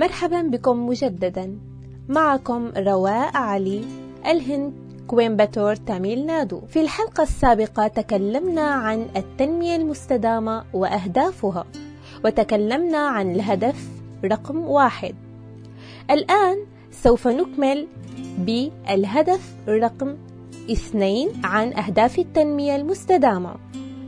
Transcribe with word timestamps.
مرحبا 0.00 0.42
بكم 0.42 0.86
مجددا. 0.86 1.58
معكم 2.08 2.72
رواء 2.76 3.36
علي 3.36 3.84
الهند 4.26 4.72
كويمباتور 5.06 5.76
تاميل 5.76 6.26
نادو. 6.26 6.60
في 6.68 6.80
الحلقة 6.80 7.22
السابقة 7.22 7.86
تكلمنا 7.88 8.62
عن 8.62 9.06
التنمية 9.16 9.76
المستدامة 9.76 10.64
وأهدافها 10.74 11.64
وتكلمنا 12.24 12.98
عن 12.98 13.30
الهدف 13.30 13.88
رقم 14.24 14.58
واحد. 14.58 15.14
الآن 16.10 16.56
سوف 16.90 17.28
نكمل 17.28 17.86
بالهدف 18.38 19.54
رقم 19.68 20.16
اثنين 20.70 21.28
عن 21.44 21.72
أهداف 21.72 22.18
التنمية 22.18 22.76
المستدامة. 22.76 23.54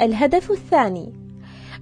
الهدف 0.00 0.50
الثاني 0.50 1.12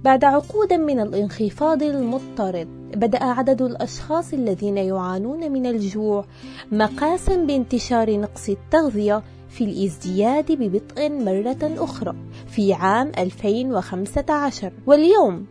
بعد 0.07 0.23
عقود 0.23 0.73
من 0.73 0.99
الانخفاض 0.99 1.83
المضطرد 1.83 2.67
بدأ 2.95 3.23
عدد 3.23 3.61
الأشخاص 3.61 4.33
الذين 4.33 4.77
يعانون 4.77 5.51
من 5.51 5.65
الجوع 5.65 6.25
مقاسا 6.71 7.35
بانتشار 7.35 8.19
نقص 8.19 8.49
التغذية 8.49 9.23
في 9.49 9.63
الازدياد 9.63 10.51
ببطء 10.51 11.09
مرة 11.09 11.83
أخرى 11.83 12.15
في 12.47 12.73
عام 12.73 13.11
2015 13.17 14.71
واليوم 14.85 15.45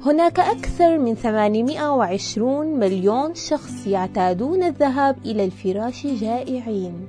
هناك 0.00 0.40
أكثر 0.40 0.98
من 0.98 1.14
820 1.14 2.78
مليون 2.78 3.34
شخص 3.34 3.86
يعتادون 3.86 4.62
الذهاب 4.62 5.16
إلى 5.24 5.44
الفراش 5.44 6.06
جائعين. 6.06 7.06